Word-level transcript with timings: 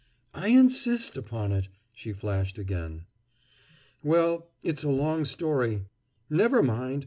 "I 0.33 0.47
insist 0.47 1.15
upon 1.15 1.51
it!" 1.51 1.67
she 1.93 2.11
flashed 2.11 2.57
again. 2.57 3.05
"Well, 4.03 4.47
it's 4.63 4.83
a 4.83 4.89
long 4.89 5.25
story." 5.25 5.85
"Never 6.27 6.63
mind. 6.63 6.99